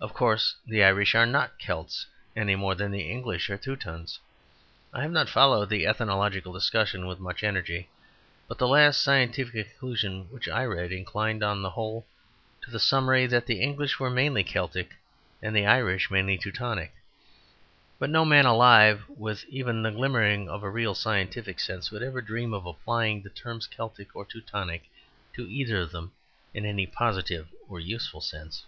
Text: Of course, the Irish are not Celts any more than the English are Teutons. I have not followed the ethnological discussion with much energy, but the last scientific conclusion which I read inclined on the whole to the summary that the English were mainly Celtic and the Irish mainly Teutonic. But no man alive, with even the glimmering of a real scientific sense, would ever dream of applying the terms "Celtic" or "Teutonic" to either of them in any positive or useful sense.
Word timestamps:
Of 0.00 0.14
course, 0.14 0.54
the 0.64 0.84
Irish 0.84 1.16
are 1.16 1.26
not 1.26 1.58
Celts 1.58 2.06
any 2.36 2.54
more 2.54 2.76
than 2.76 2.92
the 2.92 3.10
English 3.10 3.50
are 3.50 3.56
Teutons. 3.58 4.20
I 4.94 5.02
have 5.02 5.10
not 5.10 5.28
followed 5.28 5.70
the 5.70 5.88
ethnological 5.88 6.52
discussion 6.52 7.08
with 7.08 7.18
much 7.18 7.42
energy, 7.42 7.90
but 8.46 8.58
the 8.58 8.68
last 8.68 9.02
scientific 9.02 9.68
conclusion 9.70 10.30
which 10.30 10.48
I 10.48 10.64
read 10.66 10.92
inclined 10.92 11.42
on 11.42 11.62
the 11.62 11.70
whole 11.70 12.06
to 12.62 12.70
the 12.70 12.78
summary 12.78 13.26
that 13.26 13.46
the 13.46 13.60
English 13.60 13.98
were 13.98 14.08
mainly 14.08 14.44
Celtic 14.44 14.94
and 15.42 15.54
the 15.54 15.66
Irish 15.66 16.12
mainly 16.12 16.38
Teutonic. 16.38 16.94
But 17.98 18.08
no 18.08 18.24
man 18.24 18.46
alive, 18.46 19.02
with 19.08 19.44
even 19.48 19.82
the 19.82 19.90
glimmering 19.90 20.48
of 20.48 20.62
a 20.62 20.70
real 20.70 20.94
scientific 20.94 21.58
sense, 21.58 21.90
would 21.90 22.04
ever 22.04 22.22
dream 22.22 22.54
of 22.54 22.66
applying 22.66 23.20
the 23.22 23.30
terms 23.30 23.66
"Celtic" 23.66 24.14
or 24.14 24.24
"Teutonic" 24.24 24.84
to 25.34 25.48
either 25.50 25.78
of 25.80 25.90
them 25.90 26.12
in 26.54 26.64
any 26.64 26.86
positive 26.86 27.48
or 27.68 27.80
useful 27.80 28.20
sense. 28.20 28.64